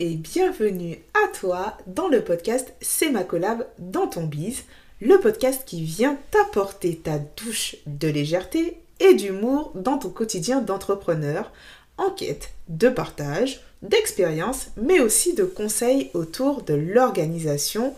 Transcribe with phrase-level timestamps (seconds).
[0.00, 4.64] et bienvenue à toi dans le podcast C'est ma collab dans ton bise,
[5.00, 11.52] le podcast qui vient t'apporter ta douche de légèreté et d'humour dans ton quotidien d'entrepreneur
[11.96, 17.94] en quête de partage, d'expérience, mais aussi de conseils autour de l'organisation,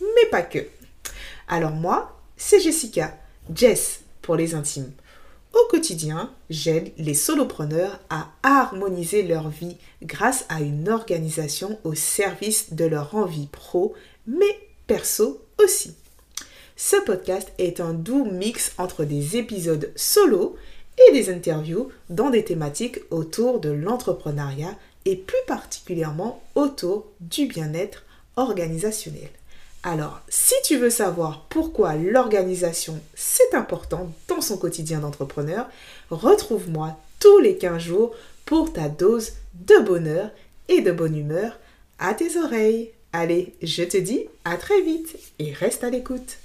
[0.00, 0.66] mais pas que.
[1.48, 3.16] Alors moi, c'est Jessica,
[3.54, 4.92] Jess pour les intimes.
[5.52, 12.72] Au quotidien, j'aide les solopreneurs à harmoniser leur vie grâce à une organisation au service
[12.72, 13.94] de leur envie pro,
[14.26, 15.94] mais perso aussi.
[16.76, 20.56] Ce podcast est un doux mix entre des épisodes solo
[21.08, 28.04] et des interviews dans des thématiques autour de l'entrepreneuriat et plus particulièrement autour du bien-être
[28.36, 29.30] organisationnel.
[29.82, 35.68] Alors, si tu veux savoir pourquoi l'organisation c'est important dans son quotidien d'entrepreneur,
[36.10, 38.14] retrouve-moi tous les 15 jours
[38.44, 40.30] pour ta dose de bonheur
[40.68, 41.58] et de bonne humeur
[41.98, 42.90] à tes oreilles.
[43.14, 46.39] Allez, je te dis à très vite et reste à l'écoute.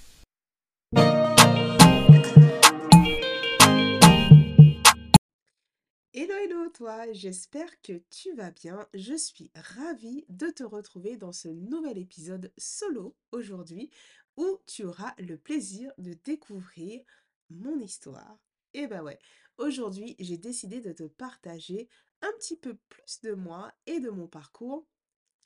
[6.27, 8.87] Hello, hello toi, j'espère que tu vas bien.
[8.95, 13.91] Je suis ravie de te retrouver dans ce nouvel épisode solo aujourd'hui
[14.35, 17.03] où tu auras le plaisir de découvrir
[17.51, 18.39] mon histoire.
[18.73, 19.19] Et bah ouais,
[19.59, 21.89] aujourd'hui j'ai décidé de te partager
[22.23, 24.87] un petit peu plus de moi et de mon parcours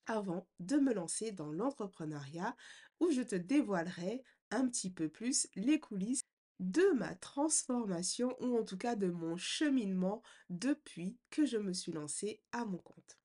[0.06, 2.56] avant de me lancer dans l'entrepreneuriat
[3.02, 6.24] où je te dévoilerai un petit peu plus les coulisses
[6.60, 11.92] de ma transformation ou en tout cas de mon cheminement depuis que je me suis
[11.92, 13.18] lancée à mon compte.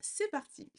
[0.00, 0.70] C'est parti.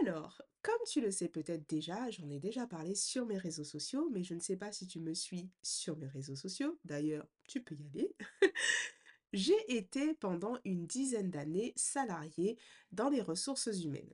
[0.00, 4.08] Alors, comme tu le sais peut-être déjà, j'en ai déjà parlé sur mes réseaux sociaux,
[4.10, 6.78] mais je ne sais pas si tu me suis sur mes réseaux sociaux.
[6.84, 8.16] D'ailleurs, tu peux y aller.
[9.32, 12.58] J'ai été pendant une dizaine d'années salariée
[12.90, 14.12] dans les ressources humaines.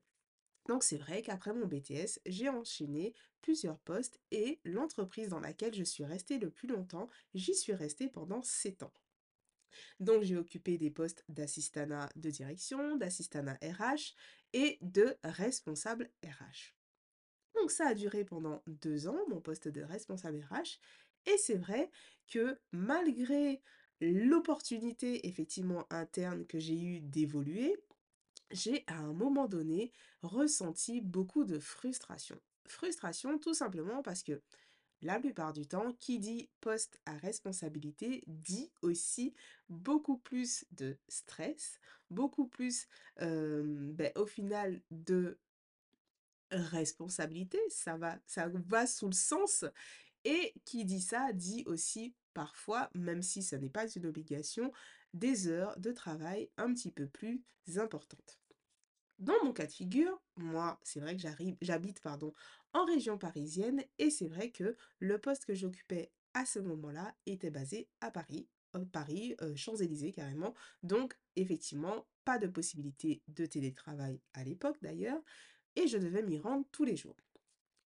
[0.68, 5.82] Donc c'est vrai qu'après mon BTS, j'ai enchaîné plusieurs postes et l'entreprise dans laquelle je
[5.82, 8.92] suis restée le plus longtemps, j'y suis restée pendant 7 ans.
[10.00, 14.14] Donc j'ai occupé des postes d'assistanat de direction, d'assistanat RH
[14.52, 16.74] et de responsable RH.
[17.54, 20.78] Donc ça a duré pendant deux ans, mon poste de responsable RH.
[21.26, 21.90] Et c'est vrai
[22.28, 23.62] que malgré
[24.00, 27.76] l'opportunité effectivement interne que j'ai eue d'évoluer,
[28.52, 29.92] j'ai à un moment donné
[30.22, 32.38] ressenti beaucoup de frustration.
[32.66, 34.40] Frustration tout simplement parce que
[35.02, 39.34] la plupart du temps, qui dit poste à responsabilité dit aussi
[39.68, 41.80] beaucoup plus de stress,
[42.10, 42.86] beaucoup plus
[43.18, 45.38] ben, au final de
[46.50, 49.64] responsabilité, ça va, ça va sous le sens.
[50.24, 54.72] Et qui dit ça dit aussi parfois, même si ce n'est pas une obligation,
[55.14, 57.42] des heures de travail un petit peu plus
[57.76, 58.41] importantes.
[59.22, 61.22] Dans mon cas de figure, moi, c'est vrai que
[61.60, 62.02] j'habite
[62.72, 67.52] en région parisienne et c'est vrai que le poste que j'occupais à ce moment-là était
[67.52, 70.54] basé à Paris, euh, Paris, euh, Champs-Élysées carrément.
[70.82, 75.22] Donc effectivement, pas de possibilité de télétravail à l'époque d'ailleurs
[75.76, 77.16] et je devais m'y rendre tous les jours.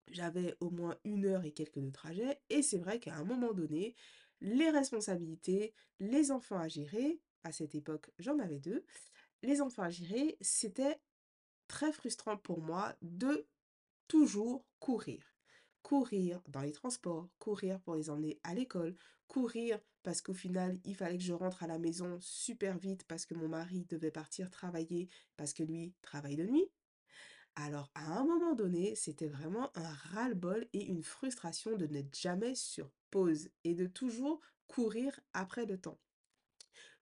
[0.07, 3.51] J'avais au moins une heure et quelques de trajet et c'est vrai qu'à un moment
[3.51, 3.93] donné,
[4.39, 8.85] les responsabilités, les enfants à gérer, à cette époque j'en avais deux,
[9.43, 10.97] les enfants à gérer, c'était
[11.67, 13.47] très frustrant pour moi de
[14.07, 15.23] toujours courir.
[15.81, 18.95] Courir dans les transports, courir pour les emmener à l'école,
[19.27, 23.25] courir parce qu'au final, il fallait que je rentre à la maison super vite parce
[23.25, 26.69] que mon mari devait partir travailler parce que lui travaille de nuit.
[27.55, 32.53] Alors, à un moment donné, c'était vraiment un ras-le-bol et une frustration de n'être jamais
[32.53, 35.99] sur pause et de toujours courir après le temps.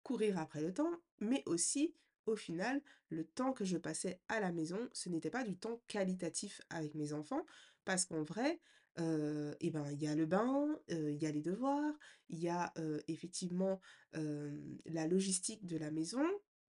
[0.02, 1.94] Courir après le temps, mais aussi
[2.26, 5.82] au final, le temps que je passais à la maison, ce n'était pas du temps
[5.88, 7.44] qualitatif avec mes enfants,
[7.84, 8.60] parce qu'en vrai,
[8.98, 11.94] euh, eh ben, il y a le bain, il y a les devoirs,
[12.28, 12.72] il y a
[13.08, 13.80] effectivement
[14.12, 16.24] la logistique de la maison,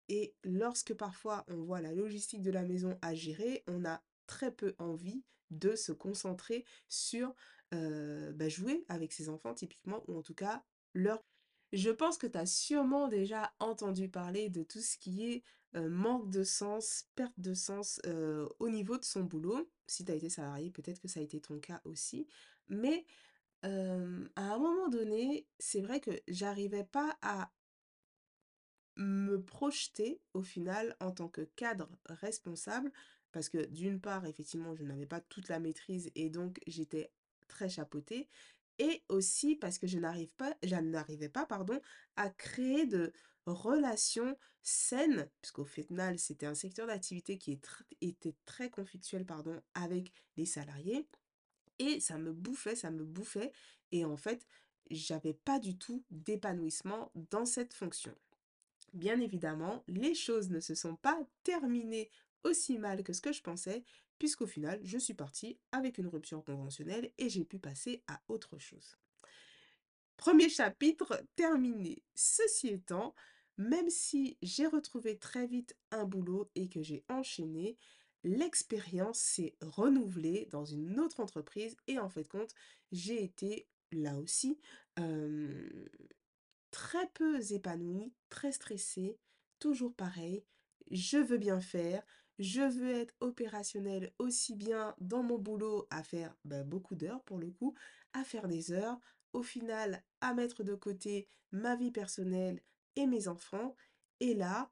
[0.08, 4.52] et lorsque parfois on voit la logistique de la maison à gérer, on a très
[4.52, 7.34] peu envie de se concentrer sur
[7.72, 10.64] bah, jouer avec ses enfants typiquement, ou en tout cas
[10.94, 11.22] leur
[11.72, 15.44] je pense que tu as sûrement déjà entendu parler de tout ce qui est
[15.74, 18.00] manque de sens, perte de sens
[18.58, 19.70] au niveau de son boulot.
[19.86, 22.26] Si tu as été salarié, peut-être que ça a été ton cas aussi.
[22.68, 23.06] Mais
[23.62, 27.52] à un moment donné, c'est vrai que j'arrivais pas à
[28.96, 32.92] me projeter au final en tant que cadre responsable
[33.32, 37.12] parce que d'une part, effectivement, je n'avais pas toute la maîtrise et donc j'étais
[37.46, 38.28] très chapeautée
[38.80, 41.78] et aussi parce que je n'arrive pas, je n'arrivais pas, pardon,
[42.16, 43.12] à créer de,
[43.46, 47.58] relation saine, puisqu'au final, c'était un secteur d'activité qui
[48.00, 51.08] était très conflictuel, pardon, avec les salariés.
[51.78, 53.52] Et ça me bouffait, ça me bouffait.
[53.90, 54.46] Et en fait,
[54.90, 58.14] j'avais pas du tout d'épanouissement dans cette fonction.
[58.92, 62.10] Bien évidemment, les choses ne se sont pas terminées
[62.44, 63.84] aussi mal que ce que je pensais,
[64.20, 68.58] puisqu'au final, je suis partie avec une rupture conventionnelle et j'ai pu passer à autre
[68.58, 68.96] chose.
[70.18, 72.04] Premier chapitre terminé.
[72.14, 73.14] Ceci étant,
[73.56, 77.78] même si j'ai retrouvé très vite un boulot et que j'ai enchaîné,
[78.22, 82.54] l'expérience s'est renouvelée dans une autre entreprise et en fait compte,
[82.92, 84.60] j'ai été là aussi
[86.70, 89.18] très peu épanouie, très stressée,
[89.58, 90.44] toujours pareil.
[90.90, 92.04] Je veux bien faire,
[92.40, 97.38] je veux être opérationnelle aussi bien dans mon boulot à faire ben, beaucoup d'heures pour
[97.38, 97.74] le coup,
[98.12, 98.98] à faire des heures,
[99.32, 102.60] au final à mettre de côté ma vie personnelle
[102.96, 103.76] et mes enfants.
[104.18, 104.70] Et là,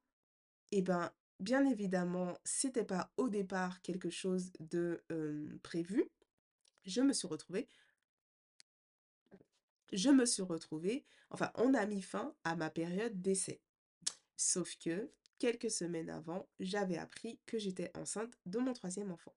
[0.72, 5.04] eh ben, bien évidemment, c'était pas au départ quelque chose de
[5.62, 6.10] prévu.
[6.84, 7.68] Je me suis retrouvée
[9.92, 13.60] je me suis retrouvée, enfin, on a mis fin à ma période d'essai.
[14.36, 19.34] Sauf que, quelques semaines avant, j'avais appris que j'étais enceinte de mon troisième enfant.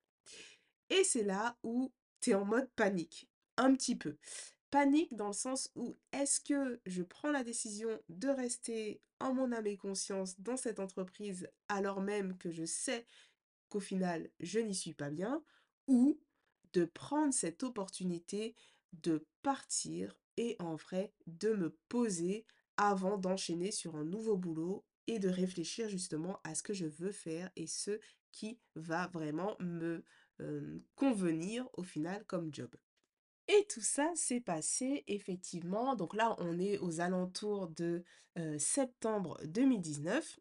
[0.89, 4.17] Et c'est là où tu es en mode panique, un petit peu.
[4.69, 9.51] Panique dans le sens où est-ce que je prends la décision de rester en mon
[9.51, 13.05] âme et conscience dans cette entreprise alors même que je sais
[13.69, 15.43] qu'au final je n'y suis pas bien
[15.87, 16.19] ou
[16.73, 18.55] de prendre cette opportunité
[18.93, 22.45] de partir et en vrai de me poser
[22.77, 27.11] avant d'enchaîner sur un nouveau boulot et de réfléchir justement à ce que je veux
[27.11, 27.99] faire et ce
[28.31, 30.03] qui va vraiment me
[30.41, 32.73] euh, convenir au final comme job.
[33.47, 38.03] Et tout ça s'est passé effectivement, donc là on est aux alentours de
[38.37, 40.39] euh, septembre 2019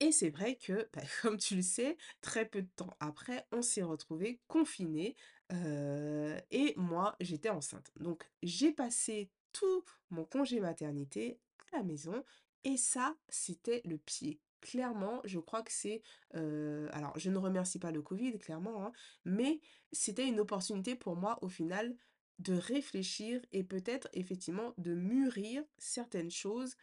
[0.00, 3.62] et c'est vrai que, bah, comme tu le sais, très peu de temps après, on
[3.62, 5.16] s'est retrouvés confinés
[5.52, 7.90] euh, et moi, j'étais enceinte.
[7.98, 11.40] Donc, j'ai passé tout mon congé maternité
[11.72, 12.24] à la maison
[12.64, 14.40] et ça, c'était le pied.
[14.60, 16.02] Clairement, je crois que c'est...
[16.32, 18.92] alors, je ne remercie pas le Covid, clairement, hein,
[19.24, 19.60] mais
[19.92, 21.96] c'était une opportunité pour moi, au final,
[22.38, 26.76] de réfléchir et peut-être effectivement de mûrir certaines choses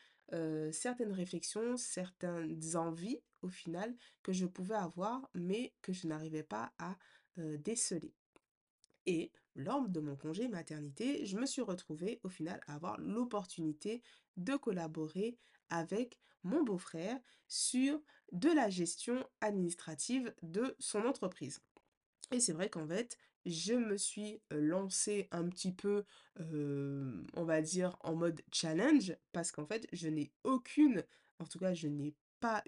[0.72, 6.74] certaines réflexions, certaines envies au final que je pouvais avoir, mais que je n'arrivais pas
[6.80, 6.98] à
[7.38, 8.13] déceler.
[9.06, 14.01] Et lors de mon congé maternité, je me suis retrouvée au final à avoir l'opportunité
[14.36, 15.38] de collaborer
[15.70, 18.02] avec mon beau-frère sur
[18.32, 21.62] de la gestion administrative de son entreprise.
[22.32, 26.04] Et c'est vrai qu'en fait, je me suis lancée un petit peu,
[26.40, 31.04] on va dire, en mode challenge, parce qu'en fait, je n'ai aucune,
[31.40, 32.16] en tout cas, je n'ai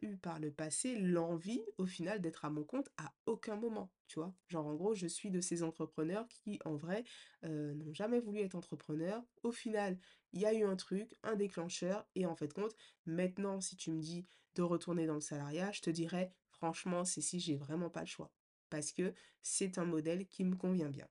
[0.02, 4.20] eu par le passé l'envie, au final, d'être à mon compte à aucun moment, tu
[4.20, 4.34] vois?
[4.48, 7.04] Genre, en gros, je suis de ces entrepreneurs qui, en vrai,
[7.46, 9.24] euh, n'ont jamais voulu être entrepreneurs.
[9.44, 9.98] Au final,
[10.34, 12.76] il y a eu un truc, un déclencheur, et en fait, compte,
[13.06, 14.26] maintenant, si tu me dis
[14.56, 18.08] de retourner dans le salariat, je te dirais, franchement, c'est si j'ai vraiment pas le
[18.08, 18.32] choix
[18.70, 21.08] parce que c'est un modèle qui me convient bien.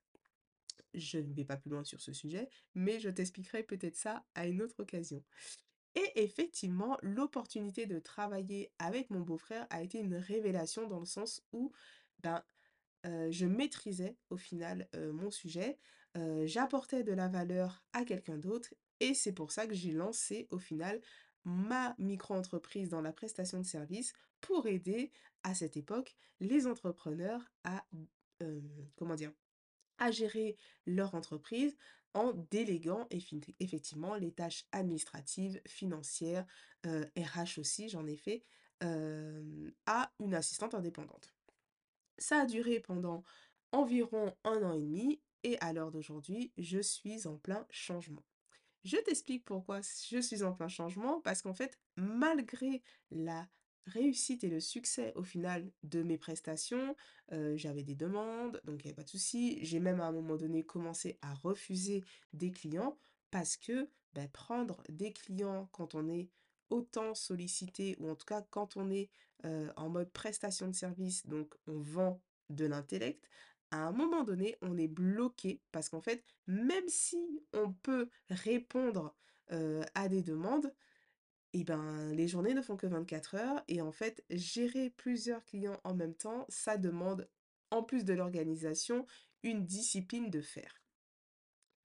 [0.95, 4.47] Je ne vais pas plus loin sur ce sujet, mais je t'expliquerai peut-être ça à
[4.47, 5.23] une autre occasion.
[5.97, 11.43] Et effectivement, l'opportunité de travailler avec mon beau-frère a été une révélation dans le sens
[11.53, 11.73] où
[12.21, 12.43] ben,
[13.05, 15.79] je maîtrisais au final mon sujet,
[16.45, 20.59] j'apportais de la valeur à quelqu'un d'autre et c'est pour ça que j'ai lancé au
[20.59, 21.01] final
[21.45, 25.13] ma micro-entreprise dans la prestation de services pour aider
[25.45, 27.87] à cette époque les entrepreneurs à,
[28.97, 29.33] comment dire,
[29.99, 31.77] à gérer leur entreprise
[32.17, 33.07] en déléguant
[33.61, 36.47] effectivement les tâches administratives, financières,
[36.87, 38.43] euh, RH aussi, j'en ai fait,
[38.83, 41.35] euh, à une assistante indépendante.
[42.17, 43.23] Ça a duré pendant
[43.71, 48.25] environ un an et demi et à l'heure d'aujourd'hui, je suis en plein changement.
[48.85, 53.47] Je t'explique pourquoi je suis en plein changement, parce qu'en fait, malgré la
[53.87, 56.97] réussite et le succès au final de mes prestations,
[57.55, 59.59] j'avais des demandes, donc il n'y avait pas de souci.
[59.63, 62.99] J'ai même à un moment donné commencé à refuser des clients
[63.31, 66.29] parce que ben, prendre des clients quand on est
[66.71, 69.09] autant sollicité, ou en tout cas quand on est
[69.77, 73.29] en mode prestation de service, donc on vend de l'intellect,
[73.71, 79.15] à un moment donné, on est bloqué parce qu'en fait, même si on peut répondre
[79.49, 80.73] à des demandes,
[81.57, 85.81] et ben, les journées ne font que 24 heures et en fait, gérer plusieurs clients
[85.85, 87.31] en même temps, ça demande,
[87.71, 89.07] en plus de l'organisation,
[89.43, 90.83] une discipline de fer.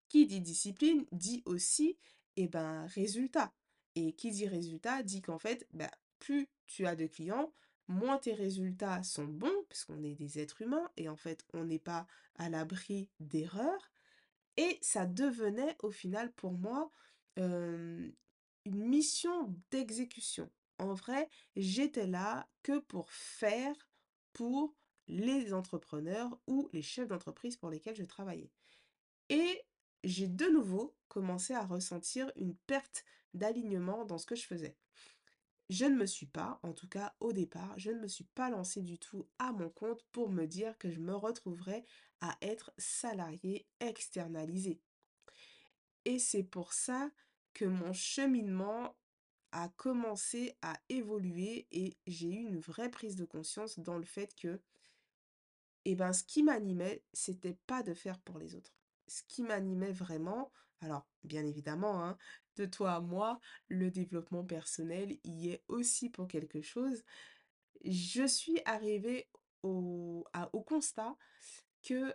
[0.09, 1.97] Qui dit discipline dit aussi,
[2.35, 3.53] et ben, résultat.
[3.95, 7.53] Et qui dit résultat dit qu'en fait, bah, plus tu as de clients,
[7.87, 11.79] moins tes résultats sont bons, puisqu'on est des êtres humains et en fait, on n'est
[11.79, 13.89] pas à l'abri d'erreurs.
[14.57, 16.91] Et ça devenait au final pour moi
[18.65, 20.49] mission d'exécution.
[20.77, 23.75] En vrai, j'étais là que pour faire
[24.33, 24.75] pour
[25.07, 28.51] les entrepreneurs ou les chefs d'entreprise pour lesquels je travaillais.
[29.29, 29.61] Et
[30.03, 33.03] j'ai de nouveau commencé à ressentir une perte
[33.33, 34.77] d'alignement dans ce que je faisais.
[35.69, 38.49] Je ne me suis pas, en tout cas au départ, je ne me suis pas
[38.49, 41.85] lancée du tout à mon compte pour me dire que je me retrouverais
[42.19, 44.81] à être salarié externalisé.
[46.05, 47.09] Et c'est pour ça
[47.53, 48.95] que mon cheminement
[49.51, 54.33] a commencé à évoluer et j'ai eu une vraie prise de conscience dans le fait
[54.35, 54.61] que,
[55.85, 58.73] eh ben, ce qui m'animait, c'était pas de faire pour les autres.
[59.07, 62.17] Ce qui m'animait vraiment, alors bien évidemment, hein,
[62.55, 67.03] de toi à moi, le développement personnel y est aussi pour quelque chose.
[67.83, 69.27] Je suis arrivée
[69.63, 71.17] au, au constat
[71.83, 72.13] que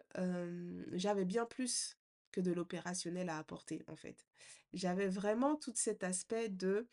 [0.92, 1.98] j'avais bien plus
[2.40, 4.26] de l'opérationnel à apporter en fait.
[4.72, 6.88] J'avais vraiment tout cet aspect de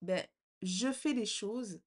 [0.00, 0.24] ben,
[0.62, 1.80] je fais les choses,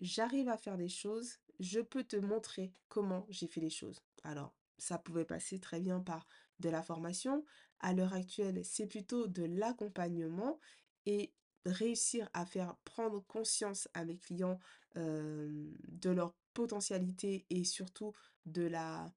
[0.00, 4.00] j'arrive à faire des choses, je peux te montrer comment j'ai fait les choses.
[4.22, 6.26] Alors, ça pouvait passer très bien par
[6.60, 7.44] de la formation.
[7.80, 10.60] À l'heure actuelle, c'est plutôt de l'accompagnement
[11.06, 11.32] et
[11.66, 14.58] réussir à faire prendre conscience à mes clients
[14.94, 18.12] de leur potentialité et surtout
[18.46, 19.12] de la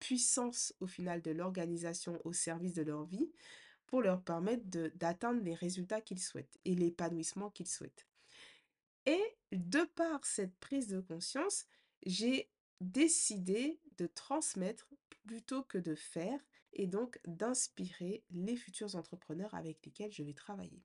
[0.00, 3.30] puissance au final de l'organisation au service de leur vie
[3.86, 4.64] pour leur permettre
[4.96, 8.06] d'atteindre les résultats qu'ils souhaitent et l'épanouissement qu'ils souhaitent.
[9.06, 11.66] Et de par cette prise de conscience,
[12.04, 14.88] j'ai décidé de transmettre
[15.26, 16.40] plutôt que de faire
[16.72, 20.82] et donc d'inspirer les futurs entrepreneurs avec lesquels je vais travailler.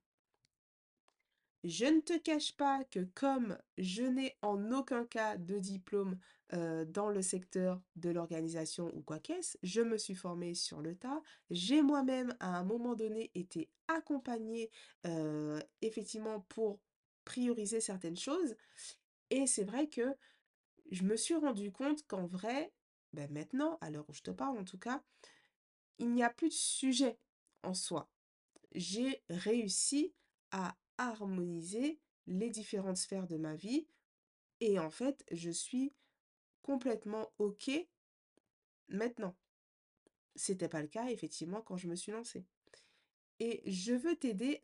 [1.67, 6.19] Je ne te cache pas que comme je n'ai en aucun cas de diplôme
[6.51, 11.23] dans le secteur de l'organisation ou quoi qu'est-ce, je me suis formée sur le tas.
[11.49, 14.69] J'ai moi-même à un moment donné été accompagnée
[15.81, 16.79] effectivement pour
[17.23, 18.55] prioriser certaines choses.
[19.31, 20.15] Et c'est vrai que
[20.91, 22.71] je me suis rendu compte qu'en vrai,
[23.11, 25.01] ben maintenant, à l'heure où je te parle en tout cas,
[25.97, 27.17] il n'y a plus de sujet
[27.63, 28.07] en soi.
[28.75, 30.13] J'ai réussi
[30.51, 33.87] à harmoniser les différentes sphères de ma vie
[34.59, 35.93] et en fait, je suis
[36.61, 37.69] complètement OK
[38.87, 39.35] maintenant.
[40.35, 42.45] C'était pas le cas effectivement quand je me suis lancée.
[43.39, 44.63] Et je veux t'aider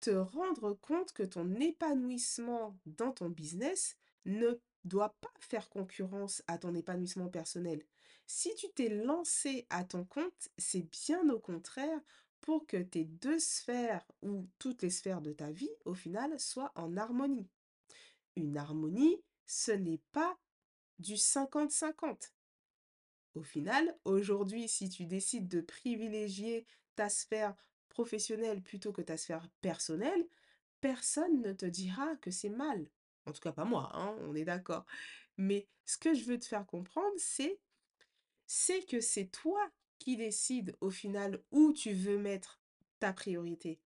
[0.00, 6.58] te rendre compte que ton épanouissement dans ton business ne doit pas faire concurrence à
[6.58, 7.84] ton épanouissement personnel.
[8.26, 12.00] Si tu t'es lancé à ton compte, c'est bien au contraire
[12.42, 16.72] pour que tes deux sphères ou toutes les sphères de ta vie, au final, soient
[16.74, 17.48] en harmonie.
[18.36, 20.36] Une harmonie, ce n'est pas
[20.98, 22.32] du 50-50.
[23.34, 27.54] Au final, aujourd'hui, si tu décides de privilégier ta sphère
[27.88, 30.26] professionnelle plutôt que ta sphère personnelle,
[30.80, 32.90] personne ne te dira que c'est mal.
[33.24, 34.84] En tout cas, pas moi, hein, on est d'accord.
[35.38, 37.58] Mais ce que je veux te faire comprendre, c'est
[38.46, 39.70] c'est que c'est toi
[40.02, 42.60] qui décide au final où tu veux mettre
[42.98, 43.80] ta priorité.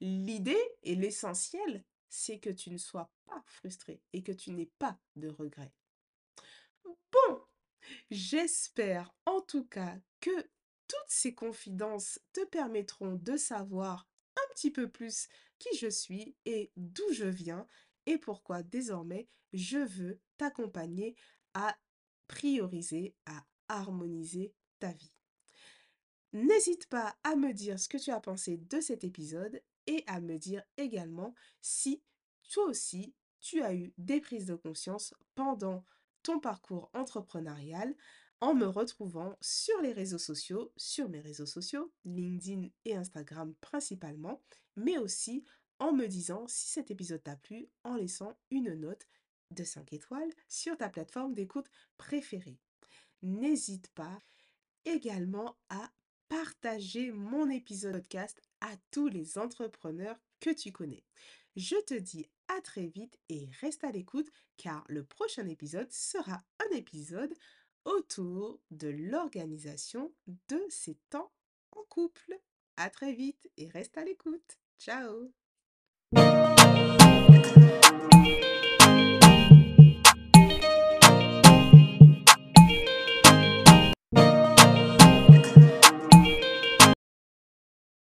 [0.00, 4.98] L'idée et l'essentiel, c'est que tu ne sois pas frustré et que tu n'aies pas
[5.16, 5.72] de regrets.
[6.84, 7.40] Bon,
[8.10, 10.42] j'espère en tout cas que
[10.86, 16.72] toutes ces confidences te permettront de savoir un petit peu plus qui je suis et
[16.76, 17.66] d'où je viens
[18.04, 21.16] et pourquoi désormais je veux t'accompagner
[21.54, 21.74] à
[22.28, 25.21] prioriser, à harmoniser ta vie.
[26.32, 30.20] N'hésite pas à me dire ce que tu as pensé de cet épisode et à
[30.20, 32.02] me dire également si
[32.50, 35.84] toi aussi tu as eu des prises de conscience pendant
[36.22, 37.94] ton parcours entrepreneurial
[38.40, 44.42] en me retrouvant sur les réseaux sociaux, sur mes réseaux sociaux, LinkedIn et Instagram principalement,
[44.76, 45.44] mais aussi
[45.78, 49.06] en me disant si cet épisode t'a plu en laissant une note
[49.50, 52.58] de 5 étoiles sur ta plateforme d'écoute préférée.
[53.22, 54.18] N'hésite pas
[54.84, 55.90] également à
[56.32, 61.04] partager mon épisode podcast à tous les entrepreneurs que tu connais.
[61.56, 66.42] Je te dis à très vite et reste à l'écoute car le prochain épisode sera
[66.58, 67.34] un épisode
[67.84, 70.10] autour de l'organisation
[70.48, 71.30] de ces temps
[71.72, 72.40] en couple.
[72.78, 74.58] À très vite et reste à l'écoute.
[74.78, 75.30] Ciao